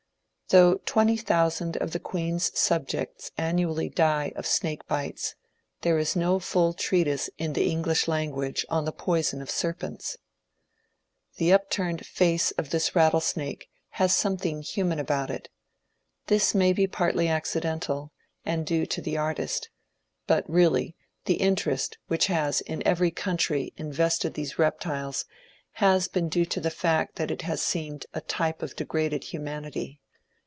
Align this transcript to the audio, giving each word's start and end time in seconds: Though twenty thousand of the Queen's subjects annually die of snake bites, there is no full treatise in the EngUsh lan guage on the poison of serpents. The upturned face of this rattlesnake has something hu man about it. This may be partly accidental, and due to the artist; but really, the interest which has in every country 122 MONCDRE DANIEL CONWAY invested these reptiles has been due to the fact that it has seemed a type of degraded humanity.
Though 0.51 0.81
twenty 0.85 1.15
thousand 1.15 1.77
of 1.77 1.91
the 1.91 1.99
Queen's 2.01 2.51
subjects 2.59 3.31
annually 3.37 3.87
die 3.87 4.33
of 4.35 4.45
snake 4.45 4.85
bites, 4.85 5.33
there 5.79 5.97
is 5.97 6.13
no 6.13 6.39
full 6.39 6.73
treatise 6.73 7.29
in 7.37 7.53
the 7.53 7.73
EngUsh 7.73 8.05
lan 8.09 8.31
guage 8.31 8.65
on 8.67 8.83
the 8.83 8.91
poison 8.91 9.41
of 9.41 9.49
serpents. 9.49 10.17
The 11.37 11.53
upturned 11.53 12.05
face 12.05 12.51
of 12.57 12.71
this 12.71 12.93
rattlesnake 12.97 13.69
has 13.91 14.13
something 14.13 14.61
hu 14.61 14.83
man 14.83 14.99
about 14.99 15.29
it. 15.29 15.47
This 16.27 16.53
may 16.53 16.73
be 16.73 16.85
partly 16.85 17.29
accidental, 17.29 18.11
and 18.45 18.65
due 18.65 18.85
to 18.87 19.01
the 19.01 19.15
artist; 19.15 19.69
but 20.27 20.43
really, 20.49 20.97
the 21.23 21.35
interest 21.35 21.97
which 22.07 22.27
has 22.27 22.59
in 22.59 22.85
every 22.85 23.09
country 23.11 23.71
122 23.77 23.77
MONCDRE 23.77 23.93
DANIEL 23.93 24.31
CONWAY 24.33 24.33
invested 24.33 24.33
these 24.33 24.59
reptiles 24.59 25.25
has 25.79 26.09
been 26.09 26.27
due 26.27 26.45
to 26.47 26.59
the 26.59 26.69
fact 26.69 27.15
that 27.15 27.31
it 27.31 27.43
has 27.43 27.61
seemed 27.61 28.05
a 28.13 28.19
type 28.19 28.61
of 28.61 28.75
degraded 28.75 29.23
humanity. 29.23 29.99